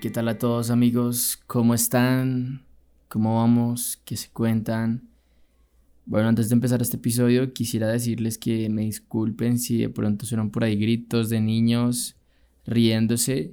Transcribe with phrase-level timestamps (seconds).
[0.00, 1.38] ¿qué tal a todos amigos?
[1.46, 2.62] ¿Cómo están?
[3.08, 4.00] ¿Cómo vamos?
[4.06, 5.10] ¿Qué se cuentan?
[6.06, 10.50] Bueno, antes de empezar este episodio quisiera decirles que me disculpen si de pronto suenan
[10.50, 12.16] por ahí gritos de niños
[12.64, 13.52] riéndose.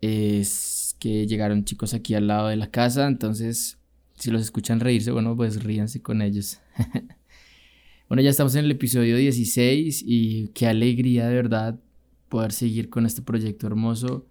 [0.00, 3.76] Es que llegaron chicos aquí al lado de la casa, entonces
[4.14, 6.60] si los escuchan reírse, bueno, pues ríanse con ellos.
[8.08, 11.80] bueno, ya estamos en el episodio 16 y qué alegría de verdad
[12.28, 14.26] poder seguir con este proyecto hermoso.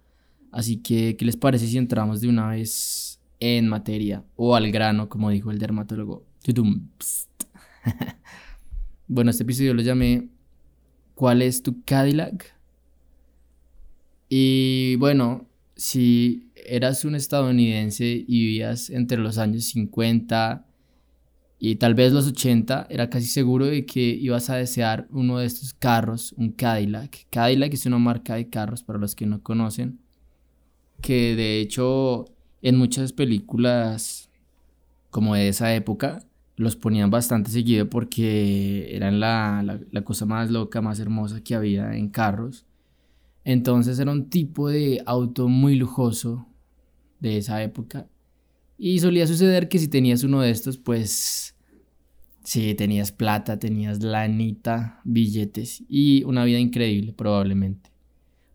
[0.52, 5.08] Así que, ¿qué les parece si entramos de una vez en materia o al grano,
[5.08, 6.24] como dijo el dermatólogo?
[9.08, 10.28] bueno, este episodio lo llamé
[11.14, 12.54] ¿Cuál es tu Cadillac?
[14.28, 20.66] Y bueno, si eras un estadounidense y vivías entre los años 50
[21.58, 25.46] y tal vez los 80, era casi seguro de que ibas a desear uno de
[25.46, 27.26] estos carros, un Cadillac.
[27.30, 30.01] Cadillac es una marca de carros para los que no conocen
[31.02, 32.24] que de hecho
[32.62, 34.30] en muchas películas
[35.10, 36.24] como de esa época
[36.56, 41.96] los ponían bastante seguido porque eran la, la, cosa más loca, más hermosa que había
[41.96, 42.64] en carros.
[43.44, 46.46] Entonces era un tipo de auto muy lujoso
[47.20, 48.06] de esa época.
[48.78, 51.56] Y solía suceder que si tenías uno de estos, pues
[52.44, 57.90] sí, tenías plata, tenías lanita, billetes y una vida increíble probablemente.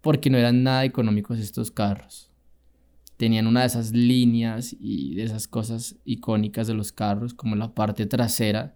[0.01, 2.27] Porque no eran nada económicos estos carros
[3.17, 7.73] tenían una de esas líneas y de esas cosas icónicas de los carros, como la
[7.73, 8.75] parte trasera,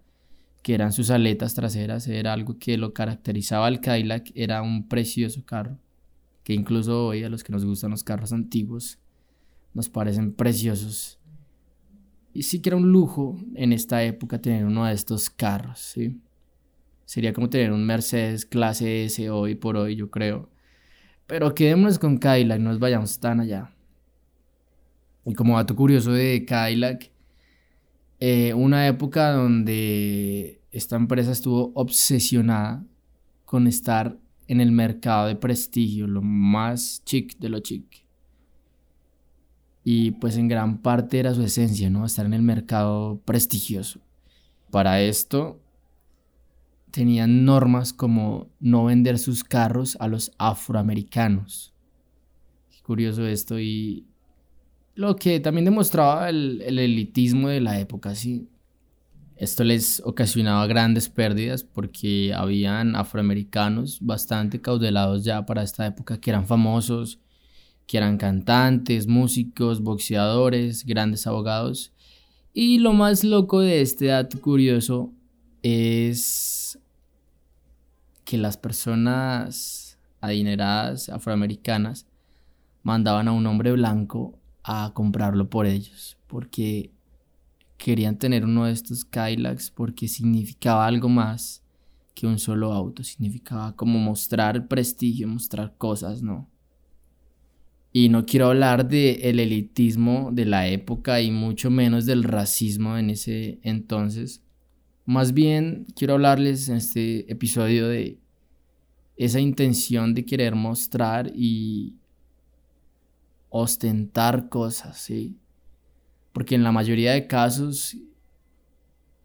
[0.64, 5.46] que eran sus aletas traseras, era algo que lo caracterizaba al Cadillac, era un precioso
[5.46, 5.80] carro,
[6.44, 9.00] que incluso hoy a los que nos gustan los carros antiguos
[9.74, 11.20] nos parecen preciosos.
[12.34, 16.20] Y sí que era un lujo en esta época tener uno de estos carros, ¿sí?
[17.06, 20.50] Sería como tener un Mercedes clase S hoy por hoy, yo creo.
[21.28, 23.74] Pero quedémonos con Cadillac, no nos vayamos tan allá.
[25.26, 27.12] Y como dato curioso de Cadillac,
[28.20, 32.86] eh, una época donde esta empresa estuvo obsesionada
[33.46, 34.18] con estar
[34.48, 38.06] en el mercado de prestigio, lo más chic de lo chic.
[39.84, 42.06] Y pues en gran parte era su esencia, ¿no?
[42.06, 44.00] Estar en el mercado prestigioso.
[44.70, 45.62] Para esto
[46.92, 51.74] tenían normas como no vender sus carros a los afroamericanos.
[52.84, 54.11] curioso esto y
[55.02, 58.48] lo que también demostraba el, elitismo de la época, sí.
[59.36, 66.30] Esto les ocasionaba grandes pérdidas porque habían afroamericanos bastante caudelados ya para esta época que
[66.30, 67.20] eran famosos,
[67.88, 71.92] que eran cantantes, músicos, boxeadores, grandes abogados.
[72.54, 75.12] Y lo más loco de este dato curioso
[75.64, 76.78] es
[78.24, 82.06] que las personas adineradas afroamericanas
[82.84, 86.92] mandaban a un hombre blanco a comprarlo por ellos, porque
[87.78, 91.64] querían tener uno de estos Cadillacs porque significaba algo más
[92.14, 96.50] que un solo auto, significaba como mostrar prestigio, mostrar cosas, ¿no?
[97.94, 102.98] Y no quiero hablar del el elitismo de la época y mucho menos del racismo
[102.98, 104.44] en ese entonces.
[105.06, 108.20] Más bien quiero hablarles en este episodio de
[109.18, 111.96] esa intención de querer mostrar y
[113.52, 115.38] ostentar cosas, ¿sí?
[116.34, 117.98] Porque en la mayoría de casos,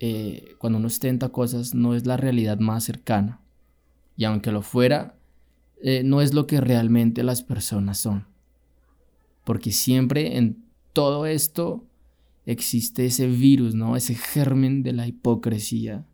[0.01, 3.41] eh, cuando uno ostenta cosas, no es la realidad más cercana.
[4.17, 5.17] Y aunque lo fuera,
[5.81, 8.27] eh, no es lo que realmente las personas son.
[9.45, 11.85] Porque siempre en todo esto
[12.47, 13.97] existe ese virus, ¿no?
[13.97, 16.05] Ese germen de la hipocresía,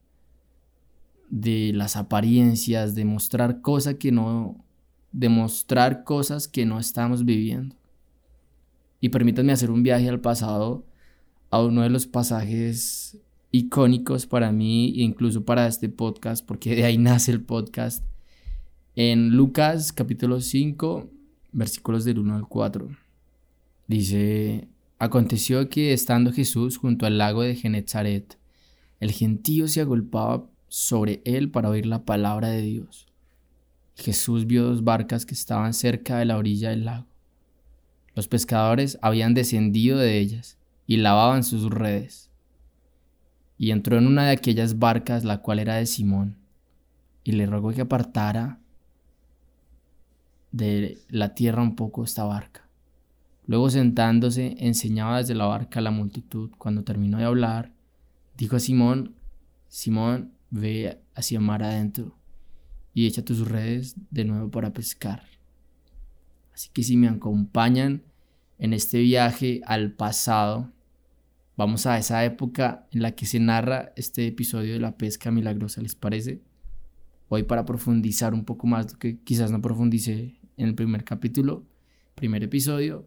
[1.30, 4.62] de las apariencias, de mostrar cosas que no,
[5.12, 7.74] demostrar cosas que no estamos viviendo.
[9.02, 10.86] Y permítanme hacer un viaje al pasado,
[11.50, 13.18] a uno de los pasajes
[13.50, 18.04] icónicos para mí e incluso para este podcast, porque de ahí nace el podcast.
[18.94, 21.10] En Lucas capítulo 5,
[21.50, 22.96] versículos del 1 al 4.
[23.88, 24.68] Dice,
[25.00, 28.38] aconteció que estando Jesús junto al lago de Genezaret,
[29.00, 33.08] el gentío se agolpaba sobre él para oír la palabra de Dios.
[33.96, 37.11] Jesús vio dos barcas que estaban cerca de la orilla del lago
[38.14, 42.30] los pescadores habían descendido de ellas y lavaban sus redes.
[43.56, 46.36] Y entró en una de aquellas barcas, la cual era de Simón,
[47.24, 48.58] y le rogó que apartara
[50.50, 52.68] de la tierra un poco esta barca.
[53.46, 56.50] Luego sentándose, enseñaba desde la barca a la multitud.
[56.58, 57.72] Cuando terminó de hablar,
[58.36, 59.14] dijo a Simón,
[59.68, 62.16] Simón, ve hacia mar adentro
[62.94, 65.24] y echa tus redes de nuevo para pescar.
[66.54, 68.02] Así que si me acompañan
[68.62, 70.70] en este viaje al pasado.
[71.56, 75.82] Vamos a esa época en la que se narra este episodio de la pesca milagrosa,
[75.82, 76.40] ¿les parece?
[77.28, 81.64] Hoy para profundizar un poco más lo que quizás no profundicé en el primer capítulo,
[82.14, 83.04] primer episodio.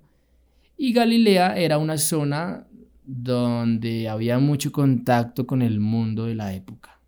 [0.77, 2.67] Y Galilea era una zona
[3.05, 6.99] donde había mucho contacto con el mundo de la época.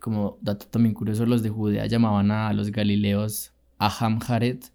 [0.00, 4.72] Como dato también curioso, los de Judea llamaban a los galileos Ahamharet,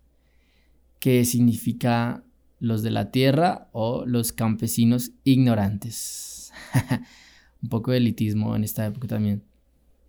[0.99, 2.23] que significa
[2.59, 6.51] los de la tierra o los campesinos ignorantes.
[7.61, 9.43] Un poco de elitismo en esta época también.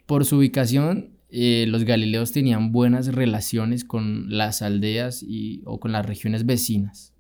[0.07, 5.93] Por su ubicación, eh, los galileos tenían buenas relaciones con las aldeas y, o con
[5.93, 7.15] las regiones vecinas.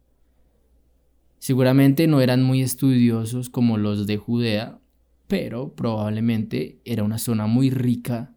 [1.38, 4.80] Seguramente no eran muy estudiosos como los de Judea,
[5.26, 8.34] pero probablemente era una zona muy rica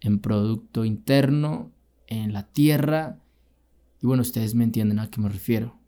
[0.00, 1.72] en producto interno,
[2.06, 3.18] en la tierra,
[4.00, 5.78] y bueno, ustedes me entienden a qué me refiero.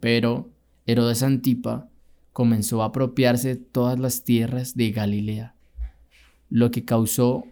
[0.00, 0.50] Pero
[0.86, 1.88] Herodes Antipa
[2.32, 5.54] comenzó a apropiarse todas las tierras de Galilea,
[6.48, 7.44] lo que causó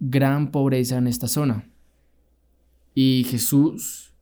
[0.00, 1.68] gran pobreza en esta zona.
[2.94, 4.14] Y Jesús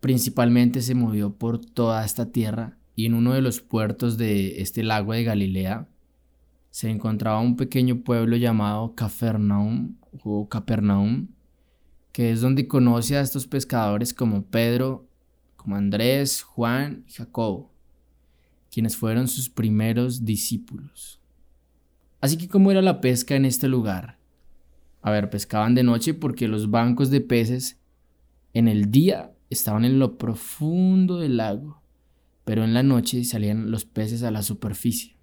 [0.00, 4.82] principalmente se movió por toda esta tierra y en uno de los puertos de este
[4.82, 5.88] lago de Galilea
[6.70, 11.28] se encontraba un pequeño pueblo llamado Capernaum o Capernaum,
[12.16, 15.06] que es donde conoce a estos pescadores como Pedro,
[15.56, 17.70] como Andrés, Juan y Jacobo,
[18.72, 21.20] quienes fueron sus primeros discípulos.
[22.22, 24.18] Así que, ¿cómo era la pesca en este lugar?
[25.02, 27.78] A ver, pescaban de noche porque los bancos de peces
[28.54, 31.82] en el día estaban en lo profundo del lago,
[32.46, 35.18] pero en la noche salían los peces a la superficie.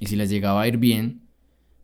[0.00, 1.29] Y si les llegaba a ir bien,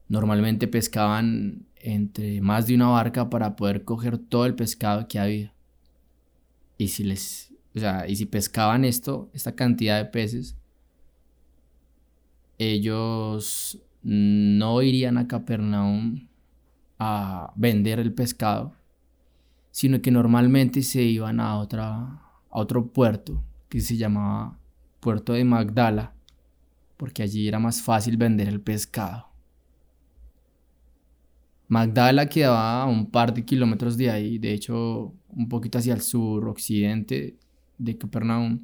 [0.09, 5.55] normalmente pescaban entre más de una barca para poder coger todo el pescado que había.
[6.79, 10.57] Y si les, o sea, y si pescaban esto, esta cantidad de peces,
[12.59, 16.29] ellos no irían a Capernaum
[16.99, 18.73] a vender el pescado,
[19.71, 22.21] sino que normalmente se iban a, otra, a
[22.51, 24.59] otro puerto que se llamaba
[25.01, 26.15] Puerto de Magdala,
[26.97, 29.36] porque allí era más fácil vender el pescado.
[31.69, 36.01] Magdala quedaba a un par de kilómetros de ahí, de hecho un poquito hacia el
[36.01, 37.37] sur occidente
[37.79, 38.61] de Capernaum,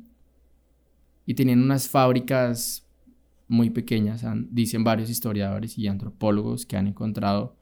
[1.26, 2.86] y tenían unas fábricas
[3.48, 7.56] muy pequeñas, dicen varios historiadores y antropólogos que han encontrado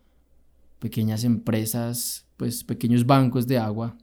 [0.78, 3.96] pequeñas empresas, pues pequeños bancos de agua,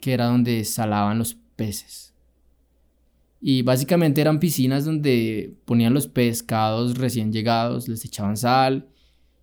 [0.00, 2.12] que era donde salaban los peces.
[3.40, 8.88] Y básicamente eran piscinas donde ponían los pescados recién llegados, les echaban sal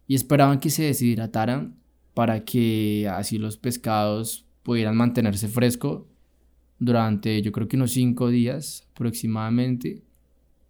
[0.08, 1.78] y esperaban que se deshidrataran
[2.14, 6.08] para que así los pescados pudieran mantenerse fresco
[6.80, 10.04] durante yo creo que unos cinco días aproximadamente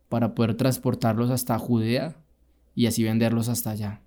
[0.09, 2.15] para poder transportarlos hasta Judea
[2.75, 4.01] y así venderlos hasta allá.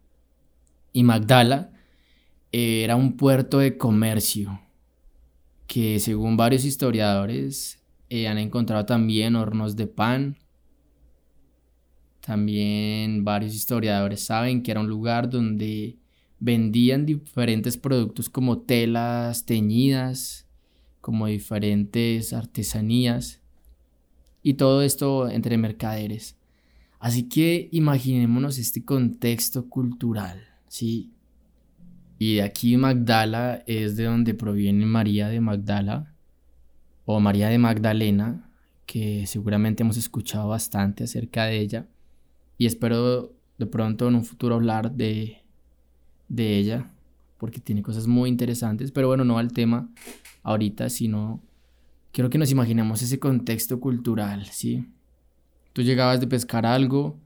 [0.92, 1.72] Y Magdala
[2.52, 4.60] era un puerto de comercio
[5.66, 10.36] que según varios historiadores eh, han encontrado también hornos de pan.
[12.26, 15.96] También varios historiadores saben que era un lugar donde
[16.40, 20.48] vendían diferentes productos como telas teñidas,
[21.00, 23.40] como diferentes artesanías
[24.42, 26.36] y todo esto entre mercaderes.
[26.98, 31.12] Así que imaginémonos este contexto cultural, ¿sí?
[32.18, 36.12] Y de aquí Magdala es de donde proviene María de Magdala
[37.04, 38.50] o María de Magdalena,
[38.84, 41.86] que seguramente hemos escuchado bastante acerca de ella.
[42.58, 45.42] Y espero de pronto en un futuro hablar de,
[46.28, 46.90] de ella,
[47.38, 48.92] porque tiene cosas muy interesantes.
[48.92, 49.88] Pero bueno, no al tema
[50.42, 51.42] ahorita, sino
[52.12, 54.86] quiero que nos imaginemos ese contexto cultural, ¿sí?
[55.72, 57.18] Tú llegabas de pescar algo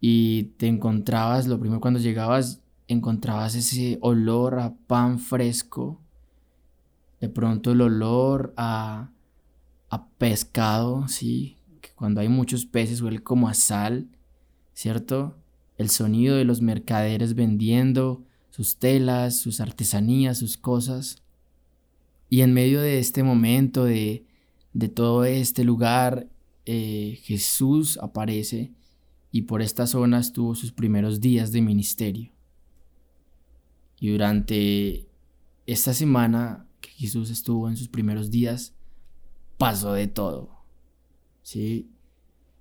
[0.00, 6.00] y te encontrabas, lo primero cuando llegabas, encontrabas ese olor a pan fresco,
[7.20, 9.10] de pronto el olor a,
[9.88, 11.56] a pescado, ¿sí?
[11.80, 14.08] Que cuando hay muchos peces huele como a sal,
[14.76, 15.34] ¿cierto?
[15.78, 21.22] El sonido de los mercaderes vendiendo sus telas, sus artesanías, sus cosas.
[22.28, 24.26] Y en medio de este momento, de,
[24.74, 26.28] de todo este lugar,
[26.66, 28.70] eh, Jesús aparece
[29.32, 32.30] y por esta zona estuvo sus primeros días de ministerio.
[33.98, 35.08] Y durante
[35.64, 38.74] esta semana que Jesús estuvo en sus primeros días,
[39.56, 40.50] pasó de todo.
[41.42, 41.88] ¿Sí?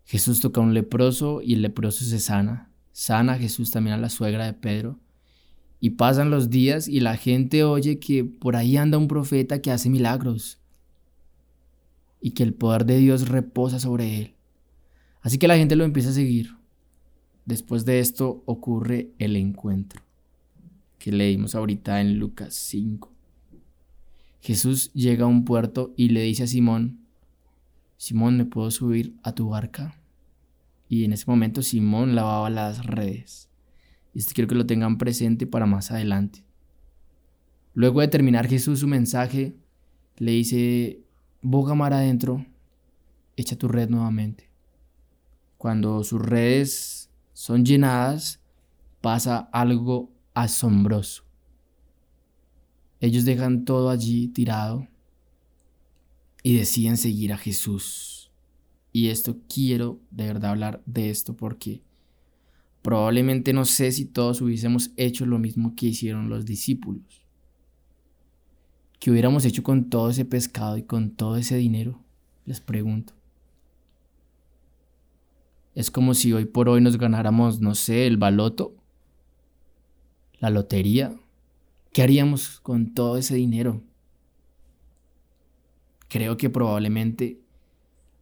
[0.06, 2.72] Jesús toca a un leproso y el leproso se sana.
[2.92, 5.00] Sana Jesús también a la suegra de Pedro.
[5.80, 9.72] Y pasan los días y la gente oye que por ahí anda un profeta que
[9.72, 10.60] hace milagros.
[12.22, 14.34] y que el poder de Dios reposa sobre él.
[15.22, 16.56] Así que la gente lo empieza a seguir.
[17.46, 20.02] Después de esto ocurre el encuentro
[20.98, 23.12] que leímos ahorita en Lucas 5.
[24.42, 27.05] Jesús llega a un puerto y le dice a Simón,
[27.98, 29.96] Simón, ¿me puedo subir a tu barca?
[30.90, 33.50] Y en ese momento Simón lavaba las redes.
[34.14, 36.44] Esto quiero que lo tengan presente para más adelante.
[37.74, 39.56] Luego de terminar Jesús su mensaje,
[40.18, 41.04] le dice,
[41.42, 42.46] boga mar adentro,
[43.36, 44.50] echa tu red nuevamente.
[45.58, 48.40] Cuando sus redes son llenadas,
[49.02, 51.24] pasa algo asombroso.
[53.00, 54.88] Ellos dejan todo allí tirado
[56.46, 58.30] y deciden seguir a Jesús.
[58.92, 61.82] Y esto quiero de verdad hablar de esto porque
[62.84, 67.25] probablemente no sé si todos hubiésemos hecho lo mismo que hicieron los discípulos.
[69.00, 72.00] ¿Qué hubiéramos hecho con todo ese pescado y con todo ese dinero?
[72.46, 73.14] Les pregunto.
[75.74, 78.75] Es como si hoy por hoy nos ganáramos, no sé, el baloto,
[80.38, 81.12] la lotería.
[81.92, 83.82] ¿Qué haríamos con todo ese dinero?
[86.10, 87.40] Creo que probablemente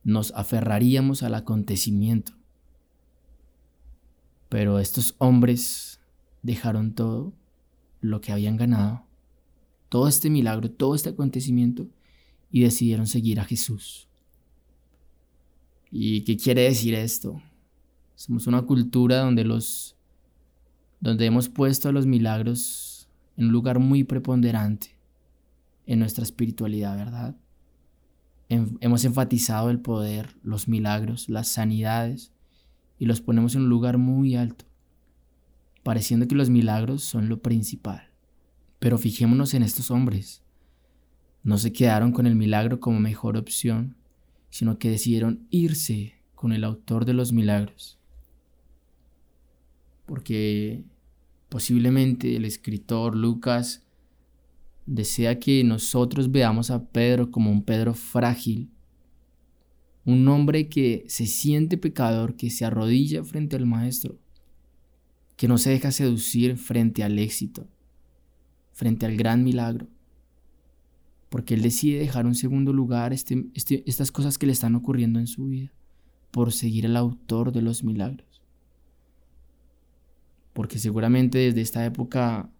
[0.04, 2.34] nos aferraríamos al acontecimiento.
[4.50, 6.00] Pero estos hombres
[6.42, 7.34] dejaron todo
[8.02, 9.06] lo que habían ganado,
[9.90, 11.88] todo este milagro, todo este acontecimiento,
[12.52, 14.08] y decidieron seguir a Jesús.
[15.90, 17.42] ¿Y qué quiere decir esto?
[18.16, 19.96] Somos una cultura donde los
[21.00, 24.96] donde hemos puesto a los milagros en un lugar muy preponderante
[25.86, 27.36] en nuestra espiritualidad, ¿verdad?
[28.79, 32.31] Hemos enfatizado el poder, los milagros, las sanidades
[33.00, 34.65] y los ponemos en un lugar muy alto,
[35.83, 38.10] pareciendo que los milagros son lo principal.
[38.79, 40.41] Pero fijémonos en estos hombres.
[41.43, 43.95] No se quedaron con el milagro como mejor opción,
[44.50, 48.00] sino que decidieron irse con el autor de los milagros.
[50.05, 50.83] Porque
[51.50, 53.83] posiblemente el escritor Lucas
[54.86, 58.70] desea que nosotros veamos a Pedro como un Pedro frágil,
[60.06, 64.18] un hombre que se siente pecador, que se arrodilla frente al Maestro,
[65.38, 67.68] que no se deja seducir frente al éxito,
[68.74, 69.88] frente al gran milagro,
[71.30, 75.20] porque él decide dejar un segundo lugar este, este, estas cosas que le están ocurriendo
[75.20, 75.72] en su vida,
[76.32, 78.42] por seguir al autor de los milagros.
[80.54, 82.52] Porque seguramente desde esta época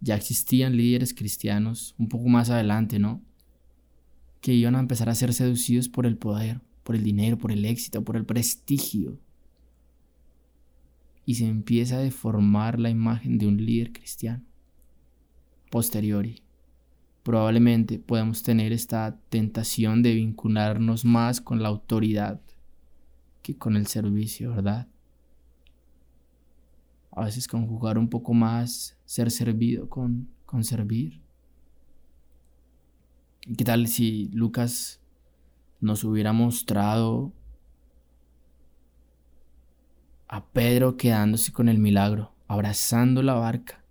[0.00, 3.22] ya existían líderes cristianos un poco más adelante, ¿no?
[4.40, 7.64] Que iban a empezar a ser seducidos por el poder, por el dinero, por el
[7.64, 9.18] éxito, por el prestigio.
[11.24, 14.44] Y se empieza a deformar la imagen de un líder cristiano.
[15.70, 16.42] Posteriori,
[17.24, 22.40] probablemente podemos tener esta tentación de vincularnos más con la autoridad
[23.42, 24.86] que con el servicio, ¿verdad?
[27.16, 31.22] A veces conjugar un poco más ser servido con, con servir.
[33.46, 35.00] ¿Y qué tal si Lucas
[35.80, 37.32] nos hubiera mostrado
[40.28, 43.82] a Pedro quedándose con el milagro, abrazando la barca?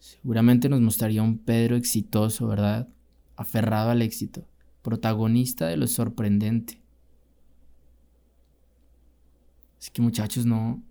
[0.00, 2.88] Seguramente nos mostraría un Pedro exitoso, ¿verdad?
[3.36, 4.48] Aferrado al éxito,
[4.82, 6.82] protagonista de lo sorprendente.
[9.78, 10.82] Así que muchachos, no,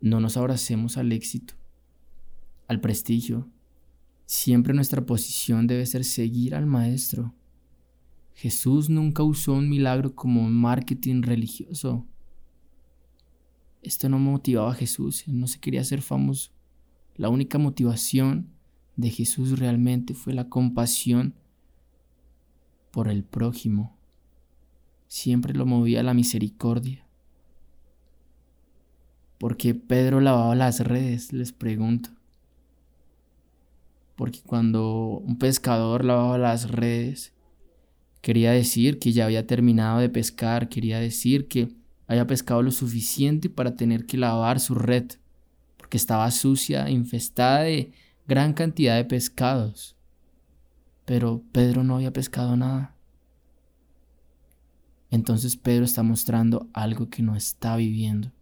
[0.00, 1.54] no nos abracemos al éxito,
[2.68, 3.48] al prestigio.
[4.26, 7.34] Siempre nuestra posición debe ser seguir al Maestro.
[8.34, 12.06] Jesús nunca usó un milagro como un marketing religioso.
[13.82, 16.52] Esto no motivaba a Jesús, él no se quería hacer famoso.
[17.16, 18.50] La única motivación
[18.96, 21.34] de Jesús realmente fue la compasión
[22.90, 23.96] por el prójimo.
[25.06, 27.06] Siempre lo movía la misericordia.
[29.40, 31.32] ¿Por qué Pedro lavaba las redes?
[31.32, 32.10] Les pregunto.
[34.14, 37.32] Porque cuando un pescador lavaba las redes,
[38.20, 41.70] quería decir que ya había terminado de pescar, quería decir que
[42.06, 45.06] había pescado lo suficiente para tener que lavar su red,
[45.78, 47.92] porque estaba sucia, infestada de
[48.28, 49.96] gran cantidad de pescados.
[51.06, 52.94] Pero Pedro no había pescado nada.
[55.10, 58.32] Entonces Pedro está mostrando algo que no está viviendo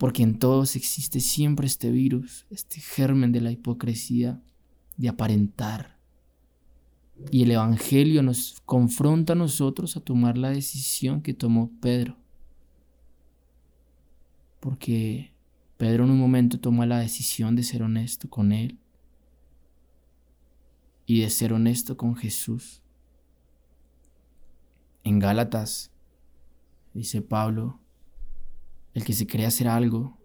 [0.00, 4.42] porque en todos existe siempre este virus, este germen de la hipocresía,
[4.96, 5.98] de aparentar.
[7.30, 12.16] Y el Evangelio nos confronta a nosotros a tomar la decisión que tomó Pedro.
[14.58, 15.34] Porque
[15.76, 18.78] Pedro en un momento toma la decisión de ser honesto con él.
[21.04, 22.80] y de ser honesto con Jesús.
[25.04, 25.90] En Gálatas,
[26.94, 27.80] dice Pablo,
[28.94, 30.18] el que se cree hacer algo,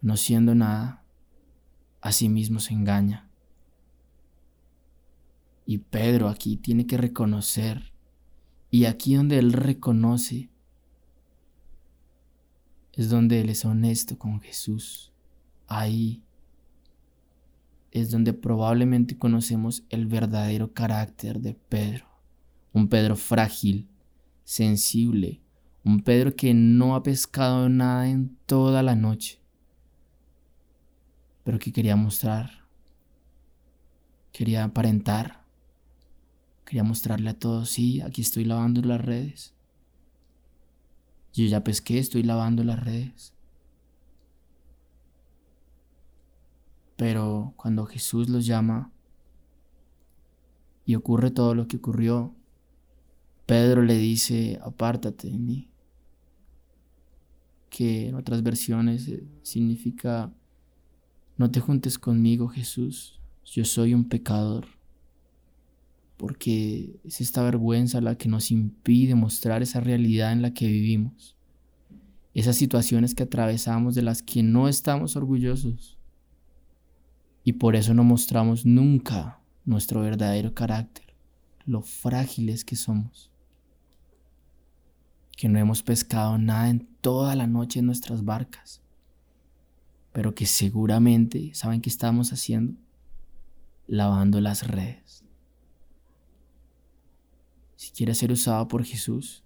[0.00, 1.04] no siendo nada,
[2.00, 3.30] a sí mismo se engaña.
[5.66, 7.92] Y Pedro aquí tiene que reconocer,
[8.70, 10.50] y aquí donde él reconoce,
[12.92, 15.12] es donde él es honesto con Jesús.
[15.68, 16.24] Ahí
[17.90, 22.06] es donde probablemente conocemos el verdadero carácter de Pedro.
[22.72, 23.88] Un Pedro frágil,
[24.44, 25.40] sensible,
[25.88, 29.40] un Pedro que no ha pescado nada en toda la noche,
[31.44, 32.66] pero que quería mostrar,
[34.30, 35.46] quería aparentar,
[36.66, 39.54] quería mostrarle a todos, sí, aquí estoy lavando las redes.
[41.32, 43.32] Yo ya pesqué, estoy lavando las redes.
[46.96, 48.92] Pero cuando Jesús los llama
[50.84, 52.34] y ocurre todo lo que ocurrió,
[53.46, 55.70] Pedro le dice, apártate de mí,
[57.68, 60.32] que en otras versiones eh, significa,
[61.36, 64.66] no te juntes conmigo Jesús, yo soy un pecador,
[66.16, 71.36] porque es esta vergüenza la que nos impide mostrar esa realidad en la que vivimos,
[72.34, 75.96] esas situaciones que atravesamos de las que no estamos orgullosos.
[77.44, 81.14] Y por eso no mostramos nunca nuestro verdadero carácter,
[81.64, 83.30] lo frágiles que somos.
[85.38, 88.82] Que no hemos pescado nada en toda la noche en nuestras barcas,
[90.12, 92.74] pero que seguramente, ¿saben qué estamos haciendo?
[93.86, 95.22] Lavando las redes.
[97.76, 99.44] Si quieres ser usado por Jesús,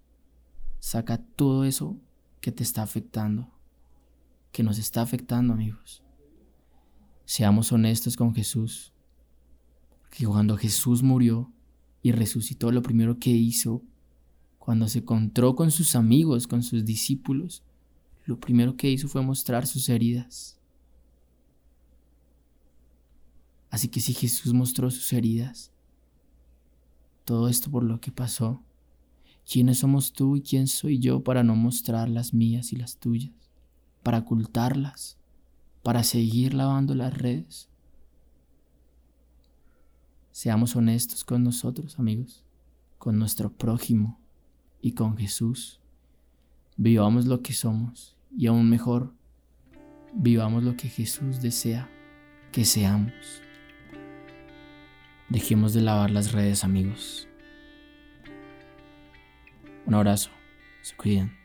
[0.78, 1.98] saca todo eso
[2.40, 3.50] que te está afectando,
[4.50, 6.02] que nos está afectando, amigos.
[7.26, 8.94] Seamos honestos con Jesús.
[10.11, 11.52] Que cuando Jesús murió
[12.00, 13.83] y resucitó, lo primero que hizo,
[14.64, 17.64] cuando se encontró con sus amigos, con sus discípulos,
[18.27, 20.57] lo primero que hizo fue mostrar sus heridas.
[23.70, 25.72] Así que si Jesús mostró sus heridas,
[27.25, 28.62] todo esto por lo que pasó,
[29.51, 33.33] ¿quiénes somos tú y quién soy yo para no mostrar las mías y las tuyas?
[34.05, 35.18] Para ocultarlas
[35.83, 37.68] para seguir lavando las redes.
[40.31, 42.44] Seamos honestos con nosotros, amigos,
[42.98, 44.21] con nuestro prójimo
[44.83, 45.81] y con Jesús.
[46.77, 49.14] Vivamos lo que somos y aún mejor,
[50.12, 51.88] vivamos lo que Jesús desea
[52.51, 53.42] que seamos.
[55.31, 57.27] Dejemos de lavar las redes, amigos.
[59.87, 60.31] Un abrazo.
[60.83, 61.41] Se cuiden.